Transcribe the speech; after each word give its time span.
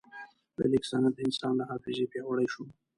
د 0.57 0.59
لیک 0.71 0.83
سند 0.91 1.05
د 1.15 1.19
انسان 1.27 1.53
له 1.59 1.63
حافظې 1.69 2.05
پیاوړی 2.11 2.47
شو. 2.53 2.63